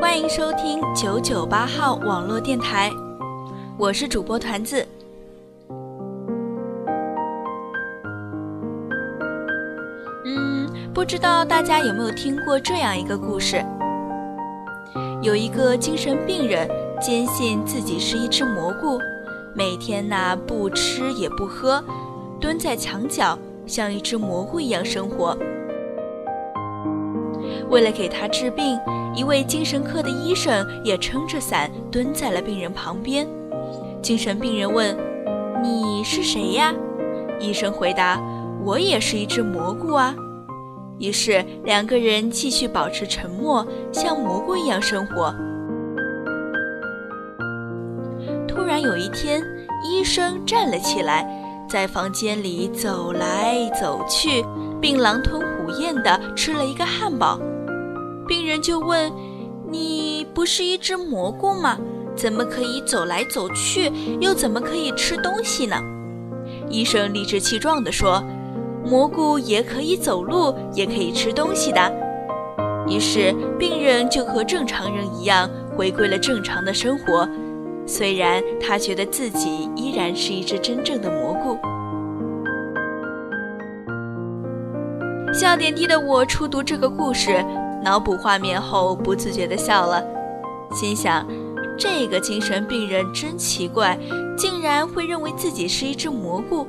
[0.00, 2.88] 欢迎收听九九八号网络电台，
[3.76, 4.86] 我是主播团子。
[10.24, 13.64] 嗯，不知道大家有没有听过这样一个故事？
[15.20, 16.68] 有一个精神病人
[17.00, 19.00] 坚信自己是一只蘑菇，
[19.52, 21.82] 每天呢不吃也不喝，
[22.40, 23.36] 蹲在墙角，
[23.66, 25.36] 像一只蘑菇一样生活。
[27.70, 28.78] 为了给他治病，
[29.14, 33.26] 一位精神科的医生也撑着伞蹲在了病人旁边。
[34.00, 34.96] 精神病人问
[35.62, 36.74] ：“你是谁呀？”
[37.40, 38.20] 医生回答
[38.64, 40.14] ：“我也是一只蘑菇啊。”
[40.98, 45.34] 于是两个人继续保持沉默，像蘑菇一样生活。
[48.48, 49.42] 突然有一天，
[49.84, 51.24] 医生站了起来，
[51.68, 54.44] 在房间里走来走去，
[54.80, 57.38] 并狼吞虎咽地吃了一个汉堡。
[58.28, 59.10] 病人就问
[59.68, 61.78] ：“你不是一只蘑菇吗？
[62.14, 65.76] 怎么可以走来走去，又怎么可以吃东西呢？”
[66.68, 68.22] 医生理直气壮地说
[68.84, 71.80] ：“蘑菇也可以走路，也可以吃东西的。”
[72.86, 77.26] 于是病人就和正常人一样回归了正常的生活，
[77.86, 81.58] 虽然他觉得自己依然是一只真正的蘑菇。
[85.32, 87.44] 笑点低的我初读这个故事。
[87.88, 90.04] 脑补画面后，不自觉地笑了，
[90.74, 91.26] 心想：
[91.78, 93.98] 这个精神病人真奇怪，
[94.36, 96.66] 竟然会认为自己是一只蘑菇。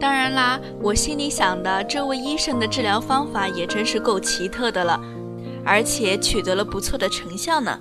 [0.00, 5.00] 当然啦，我心里想的，这位医生的治疗方法也真是够奇特的了，
[5.64, 7.78] 而且取得了不错的成效呢。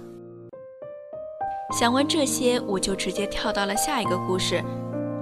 [1.80, 4.64] 想完这些，我就直接跳到了下一个故事。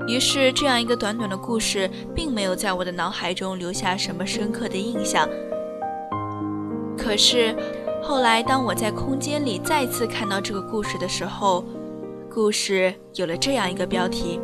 [0.09, 5.25] 于是，这样一个短短的故事，并没有在我的脑海中留下什么深刻的印象。
[7.06, 7.56] 可是，
[8.02, 11.64] 后来当我在空间里再次看到这个故事的时候，
[12.34, 14.42] 故事有了这样一个标题：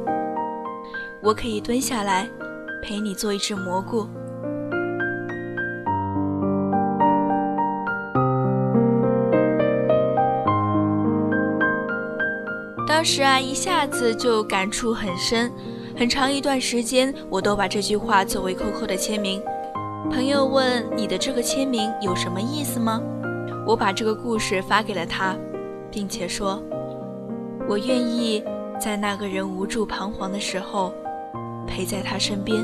[1.24, 2.30] 我可以蹲下来，
[2.84, 4.08] 陪你做一只蘑菇。
[12.88, 15.52] 当时啊，一下子就感触很深，
[15.98, 19.42] 很长一段时间，我都把这句话作为 QQ 的签名。
[20.12, 23.02] 朋友问：“你的这个签名有什么意思吗？”
[23.66, 25.36] 我把这个故事发给了他，
[25.90, 26.62] 并且说
[27.68, 28.44] ：“我愿意
[28.78, 30.94] 在那个人无助彷徨的时候，
[31.66, 32.62] 陪在他身边。”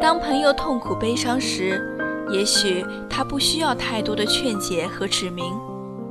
[0.00, 1.99] 当朋友痛苦悲伤时，
[2.32, 5.44] 也许他不需要太多的劝解和指明，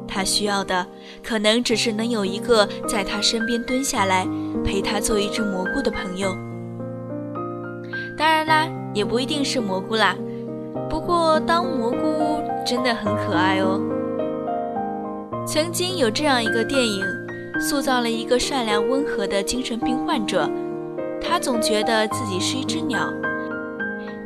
[0.07, 0.85] 他需要的
[1.23, 4.27] 可能只是能有一个在他身边蹲下来
[4.63, 6.35] 陪他做一只蘑菇的朋友。
[8.17, 10.15] 当然啦，也不一定是蘑菇啦。
[10.89, 13.79] 不过当蘑菇真的很可爱哦。
[15.47, 17.03] 曾经有这样一个电影，
[17.61, 20.49] 塑造了一个善良温和的精神病患者，
[21.21, 22.99] 他总觉得自己是一只鸟。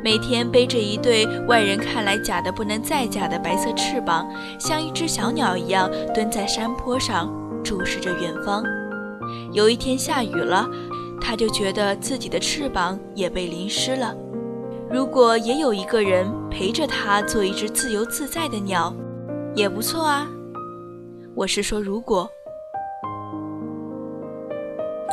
[0.04, 4.28] 每天背着一对外人看来假的不能再假的白色翅膀，
[4.58, 7.32] 像一只小鸟一样蹲在山坡上
[7.64, 8.62] 注视着远方。
[9.50, 10.68] 有一天下雨了，
[11.22, 14.14] 他就觉得自己的翅膀也被淋湿了。
[14.90, 18.94] 如果也有一个人陪着他做一只自由自在的鸟，
[19.54, 20.28] 也不错啊。
[21.34, 22.28] 我是说，如果，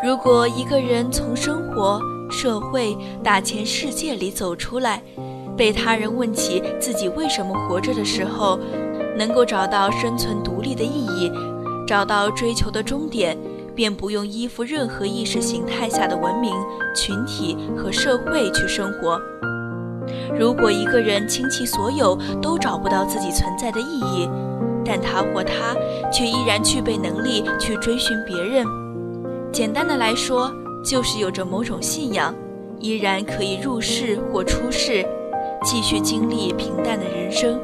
[0.03, 1.97] 如果一个人从生活。
[2.31, 5.03] 社会大千世界里走出来，
[5.57, 8.57] 被他人问起自己为什么活着的时候，
[9.17, 11.31] 能够找到生存独立的意义，
[11.85, 13.37] 找到追求的终点，
[13.75, 16.55] 便不用依附任何意识形态下的文明
[16.95, 19.19] 群体和社会去生活。
[20.39, 24.29] 如果一个人倾其所有都找不到自己存在的意义，
[24.83, 25.75] 但他或她
[26.11, 28.65] 却依然具备能力去追寻别人。
[29.51, 30.51] 简单的来说。
[30.83, 32.33] 就是有着某种信仰，
[32.79, 35.05] 依然可以入世或出世，
[35.63, 37.61] 继续经历平淡的人生。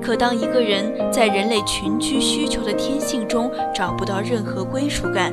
[0.00, 5.30] 可当一个人在人类群居需求的天性中找不到任何归属感，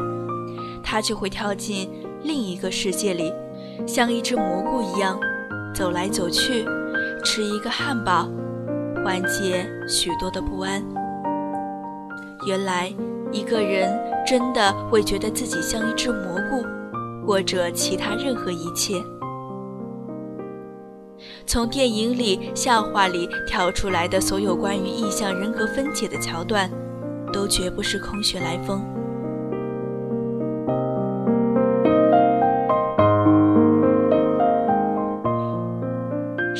[0.83, 1.89] 他就会跳进
[2.23, 3.33] 另一个世界里，
[3.87, 5.17] 像一只蘑菇一样
[5.73, 6.65] 走来走去，
[7.23, 8.27] 吃一个汉堡，
[9.03, 10.83] 缓解许多的不安。
[12.45, 12.93] 原来，
[13.31, 13.91] 一个人
[14.25, 16.63] 真的会觉得自己像一只蘑菇，
[17.25, 19.01] 或者其他任何一切。
[21.47, 26.69] 从电影里、笑话里跳出来的所有关于意向人格分解的桥段，
[27.33, 28.81] 都绝不是空穴来风。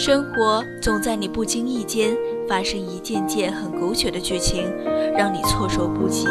[0.06, 2.16] 生活总在你不经意间
[2.48, 4.72] 发生一件件很狗血的剧情，
[5.18, 6.28] 让你措手不及，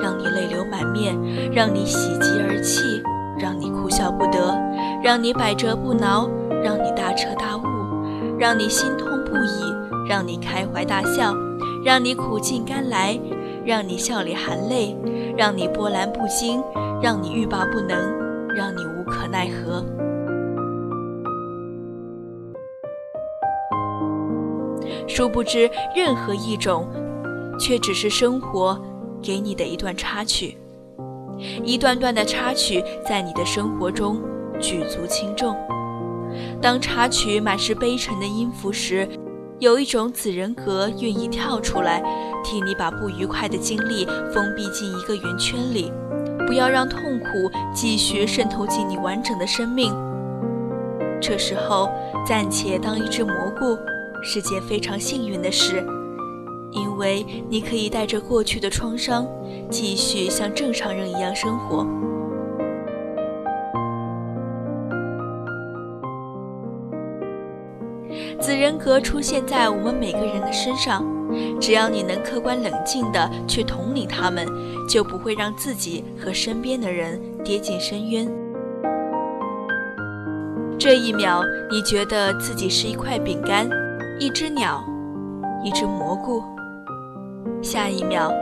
[0.00, 1.18] 让你泪流满面，
[1.52, 3.02] 让你喜极而泣，
[3.36, 4.56] 让你哭笑不得，
[5.02, 6.30] 让你百折不挠，
[6.62, 8.38] 让你大彻大悟。
[8.38, 11.34] 让你心痛不已，让你开怀大笑，
[11.84, 13.18] 让你苦尽甘来，
[13.64, 14.96] 让你笑里含泪，
[15.36, 16.62] 让你波澜不惊，
[17.02, 17.98] 让你欲罢不能，
[18.54, 19.84] 让你无可奈何。
[25.08, 26.86] 殊不知，任何一种，
[27.58, 28.78] 却只是生活
[29.22, 30.56] 给你的一段插曲，
[31.64, 34.20] 一段段的插曲，在你的生活中
[34.60, 35.56] 举足轻重。
[36.60, 39.08] 当插曲满是悲沉的音符时，
[39.58, 42.02] 有一种子人格愿意跳出来，
[42.44, 45.90] 替你把不愉快的经历封闭进一个圆圈里，
[46.46, 47.26] 不要让痛苦
[47.74, 49.92] 继续渗透进你完整的生命。
[51.20, 51.90] 这时候，
[52.24, 53.76] 暂且当一只蘑菇
[54.22, 55.84] 是件非常幸运的事，
[56.70, 59.26] 因为你可以带着过去的创伤，
[59.70, 61.86] 继续像正常人一样生活。
[68.40, 71.04] 子人格出现在我们每个人的身上，
[71.60, 74.46] 只要你能客观冷静地去统领他们，
[74.88, 78.30] 就不会让自己和身边的人跌进深渊。
[80.78, 83.68] 这一秒，你觉得自己是一块饼干，
[84.20, 84.82] 一只鸟，
[85.62, 86.42] 一只蘑菇；
[87.62, 88.32] 下一秒，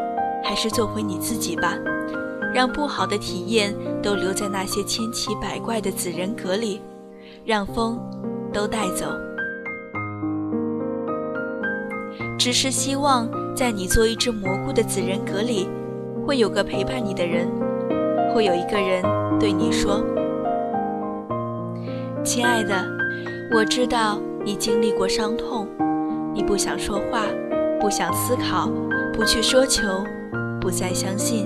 [0.43, 1.75] 还是做回你自己吧，
[2.55, 6.81] 让不好的体验都留在那些千奇百怪的子人格里，
[7.45, 8.01] 让风
[8.55, 9.05] 都带走。
[12.39, 15.69] 只是希望，在你做一只蘑菇的子人格里，
[16.27, 17.47] 会有个陪伴你的人，
[18.33, 19.05] 会有一个人
[19.39, 20.03] 对你说
[22.25, 22.83] ：“亲爱的，
[23.55, 25.67] 我知道你经历过伤痛，
[26.33, 27.27] 你不想说话，
[27.81, 28.71] 不想思考，
[29.13, 29.83] 不去奢求，
[30.61, 31.45] 不再相信，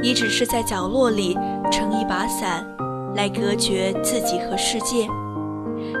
[0.00, 1.36] 你只是在角落里
[1.68, 2.64] 撑一把伞，
[3.16, 5.08] 来隔绝自己和世界。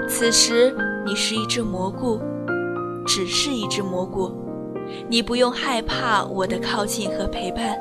[0.08, 0.72] 此时，
[1.04, 2.20] 你是一只蘑菇。”
[3.04, 4.30] 只是一只蘑菇，
[5.08, 7.74] 你不用害怕我的靠近和陪伴，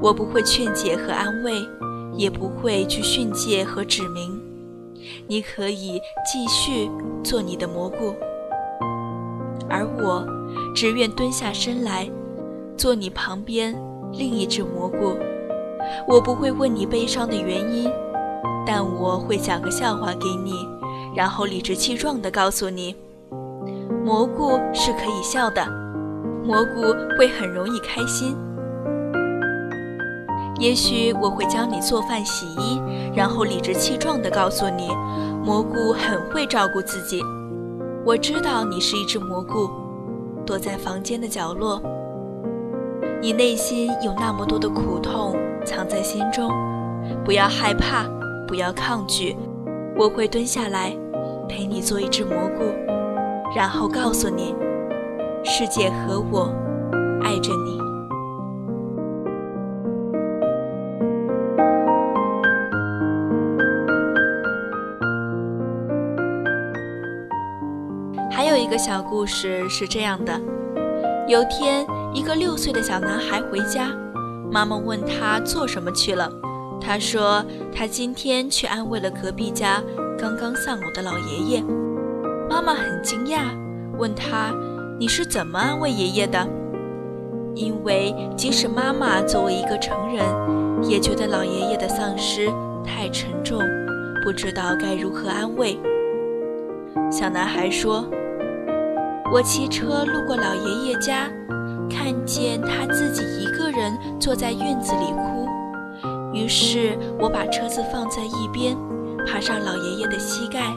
[0.00, 1.54] 我不会劝解和安慰，
[2.14, 4.37] 也不会去训诫和指明，
[5.30, 6.90] 你可以继续
[7.22, 8.14] 做你的蘑菇，
[9.68, 10.26] 而我
[10.74, 12.08] 只愿蹲下身来，
[12.78, 13.78] 做你旁边
[14.10, 15.18] 另一只蘑菇。
[16.06, 17.90] 我不会问你悲伤的原因，
[18.66, 20.66] 但我会讲个笑话给你，
[21.14, 22.96] 然后理直气壮地告诉你。
[24.02, 25.62] 蘑菇是可以笑的，
[26.42, 26.80] 蘑菇
[27.18, 28.34] 会很容易开心。
[30.58, 32.82] 也许我会教你做饭、洗衣，
[33.14, 34.88] 然后理直气壮地告诉你，
[35.44, 37.22] 蘑菇很会照顾自己。
[38.04, 39.70] 我知道你是一只蘑菇，
[40.44, 41.80] 躲在房间的角落，
[43.22, 46.50] 你内心有那么多的苦痛藏在心中。
[47.24, 48.04] 不要害怕，
[48.46, 49.36] 不要抗拒，
[49.96, 50.96] 我会蹲下来
[51.48, 52.64] 陪你做一只蘑菇。
[53.54, 54.54] 然后告诉你，
[55.44, 56.52] 世界和我
[57.22, 57.87] 爱着你。
[68.88, 70.40] 小故事是这样的：
[71.28, 73.94] 有天，一个六岁的小男孩回家，
[74.50, 76.32] 妈妈问他做什么去了，
[76.80, 79.82] 他说他今天去安慰了隔壁家
[80.18, 81.62] 刚刚丧偶的老爷爷。
[82.48, 83.40] 妈妈很惊讶，
[83.98, 84.54] 问他
[84.98, 86.48] ：“你是怎么安慰爷爷的？”
[87.54, 90.24] 因为即使妈妈作为一个成人，
[90.82, 92.50] 也觉得老爷爷的丧失
[92.82, 93.60] 太沉重，
[94.24, 95.78] 不知道该如何安慰。
[97.12, 98.02] 小男孩说
[99.30, 101.30] ：“我骑车路过老爷爷家
[101.90, 105.46] 看见他自己一个人坐在院子里哭。
[106.32, 108.76] 于是我把车子放在一边
[109.26, 110.72] 爬上老爷爷的膝盖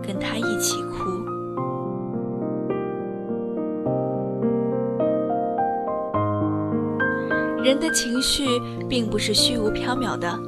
[0.00, 1.08] 跟他一起哭。
[7.64, 8.46] 人的情绪
[8.88, 10.38] 并不是虚无缥缈的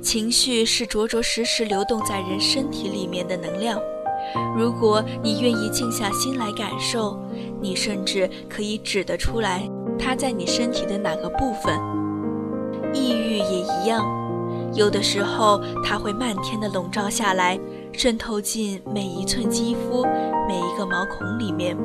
[0.00, 3.76] 情绪是着着实实流动在人身体里面的能量。
[4.56, 7.18] 如果你愿意静下心来感受，
[7.60, 9.68] 你甚至可以指得出来
[9.98, 11.78] 它在你身体的哪个部分。
[12.92, 14.04] 抑郁也一样，
[14.74, 17.58] 有的时候它会漫天的笼罩下来，
[17.92, 20.04] 渗透进每一寸肌肤、
[20.48, 21.76] 每一个毛孔里面；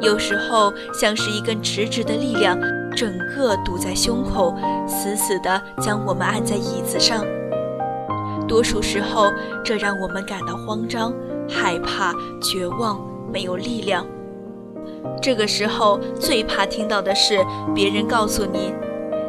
[0.00, 2.58] 有时候像是一根直直的力量，
[2.94, 4.54] 整个堵在胸口，
[4.86, 7.24] 死死地将我们按在椅子上。
[8.46, 9.32] 多数时候，
[9.64, 11.12] 这让我们感到慌张。
[11.48, 13.00] 害怕、绝望、
[13.32, 14.06] 没有力量。
[15.20, 17.38] 这个时候最怕听到的是
[17.74, 18.72] 别人告诉你：“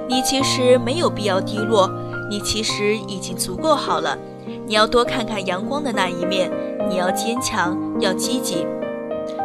[0.10, 1.90] 你其实没有必要低落，
[2.30, 4.18] 你其实已经足够好了。
[4.66, 6.52] 你要多看看阳光的那一面，
[6.90, 8.66] 你要坚强，要积极。”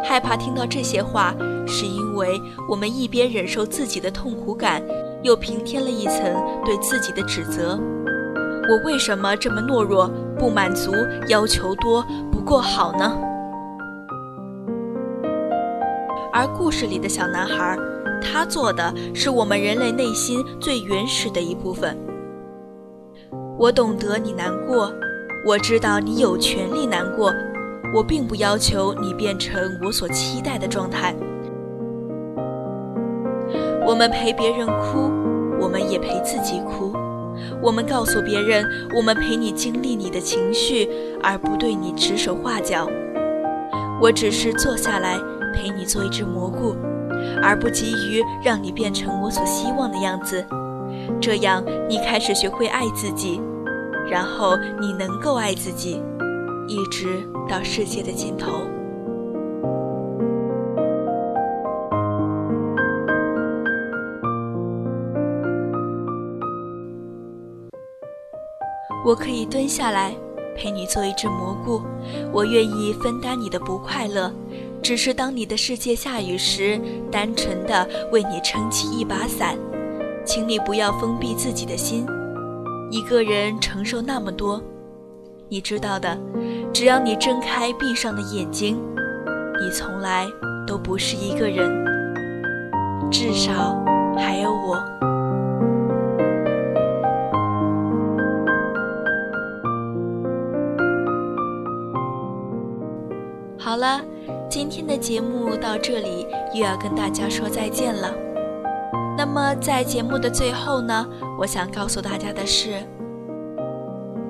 [0.03, 1.33] 害怕听到这些话，
[1.67, 4.81] 是因为我们一边忍受自己的痛苦感，
[5.23, 6.23] 又平添了一层
[6.65, 7.79] 对自己的指责。
[8.69, 10.91] 我为什么这么懦弱、不满足、
[11.27, 12.05] 要求多？
[12.41, 13.17] 过好呢。
[16.31, 17.77] 而故事里的小男孩，
[18.21, 21.97] 他做的是我们人类内心最原始的一部分。
[23.57, 24.91] 我懂得你难过，
[25.45, 27.33] 我知道你有权利难过，
[27.93, 31.13] 我并不要求你变成我所期待的状态。
[33.85, 35.11] 我们陪别人哭，
[35.59, 36.93] 我们也陪自己哭。
[37.61, 40.89] 我们告诉别人，我们陪你经历你的情绪，
[41.21, 42.89] 而不对你指手画脚。
[44.01, 45.17] 我只是坐下来
[45.53, 46.75] 陪你做一只蘑菇，
[47.43, 50.45] 而不急于让你变成我所希望的样子。
[51.19, 53.41] 这样，你开始学会爱自己，
[54.09, 56.01] 然后你能够爱自己，
[56.67, 58.61] 一直到世界的尽头。
[69.05, 70.13] 我可以蹲下来
[70.57, 71.81] 陪你做一只蘑菇，
[72.31, 74.31] 我愿意分担你的不快乐，
[74.81, 76.79] 只是当你的世界下雨时，
[77.09, 79.57] 单纯的为你撑起一把伞。
[80.25, 82.05] 请你不要封闭自己的心，
[82.91, 84.61] 一个人承受那么多，
[85.47, 86.15] 你知道的。
[86.71, 88.77] 只要你睁开闭上的眼睛，
[89.59, 90.27] 你从来
[90.67, 91.67] 都不是一个人，
[93.09, 93.83] 至少
[94.15, 95.08] 还有我。
[104.59, 108.13] 今天的节目到这里又要跟大家说再见了。
[109.17, 111.07] 那么在节目的最后呢，
[111.39, 112.73] 我想告诉大家的是，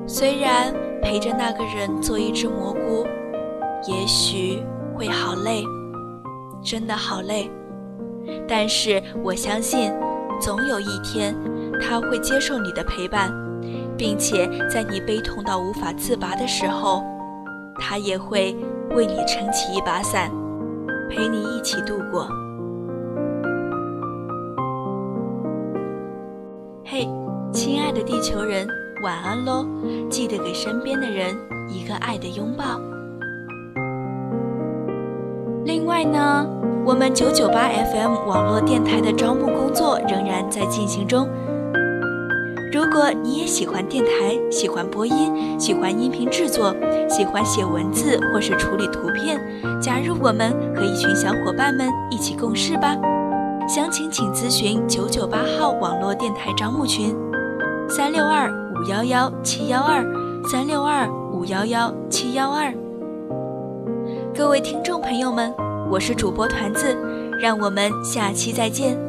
[0.06, 0.72] 虽然
[1.02, 3.08] 陪着那个人做一只蘑菇，
[3.88, 4.62] 也许
[4.96, 5.64] 会好累，
[6.64, 7.50] 真的好累，
[8.48, 9.92] 但是我相信，
[10.40, 11.36] 总有一天
[11.82, 13.34] 他会接受你的陪伴，
[13.98, 17.04] 并且在你悲痛到无法自拔的时候，
[17.80, 18.56] 他也会。
[18.96, 20.32] 为你撑起一把伞，
[21.10, 22.28] 陪你一起度过。
[26.84, 27.08] 嘿，
[27.52, 28.68] 亲爱的地球人，
[29.04, 29.66] 晚安喽！
[30.10, 31.36] 记得给身边的人
[31.70, 32.82] 一个爱的拥抱。
[35.66, 36.48] 另外呢，
[36.84, 41.28] 我们九九八 FM 网络电台的招募工作仍然在进行中。
[42.72, 46.76] 如果你也喜欢电台，喜欢播音，喜欢音频制作，
[47.10, 49.42] 喜欢写文字或是处理图片，
[49.82, 52.96] 加入我们和一群小伙伴们一起共事吧。
[53.68, 57.16] 详情请咨询九九八号网络电台招募群：
[57.90, 60.06] 三六二五幺幺七幺二
[60.48, 62.72] 三六二五幺幺七幺二。
[64.36, 65.52] 各位听众朋友们，
[65.90, 66.96] 我是主播团子，
[67.42, 69.09] 让我们下期再见。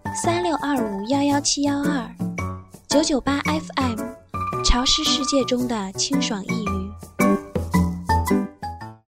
[0.13, 2.15] 三六二五幺幺七幺二
[2.89, 3.97] 九九八 FM，
[4.65, 6.70] 潮湿世界中的清爽一语。